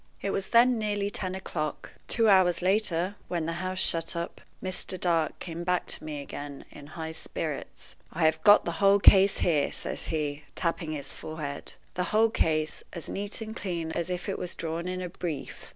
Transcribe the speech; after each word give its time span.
It 0.19 0.31
was 0.31 0.47
then 0.47 0.79
nearly 0.79 1.11
ten 1.11 1.35
o'clock. 1.35 1.91
Two 2.07 2.27
hours 2.27 2.63
later, 2.63 3.13
when 3.27 3.45
the 3.45 3.53
house 3.61 3.77
shut 3.77 4.15
up, 4.15 4.41
Mr. 4.63 4.99
Dark 4.99 5.37
came 5.37 5.63
back 5.63 5.85
to 5.85 6.03
me 6.03 6.21
again 6.23 6.65
in 6.71 6.87
high 6.87 7.11
spirits. 7.11 7.95
"I 8.11 8.23
have 8.25 8.41
got 8.41 8.65
the 8.65 8.71
whole 8.81 8.97
case 8.97 9.37
here," 9.41 9.71
says 9.71 10.07
he, 10.07 10.41
tapping 10.55 10.93
his 10.93 11.13
forehead 11.13 11.73
"the 11.93 12.05
whole 12.05 12.31
case, 12.31 12.81
as 12.91 13.09
neat 13.09 13.41
and 13.41 13.55
clean 13.55 13.91
as 13.91 14.09
if 14.09 14.27
it 14.27 14.39
was 14.39 14.55
drawn 14.55 14.87
in 14.87 15.03
a 15.03 15.09
brief. 15.09 15.69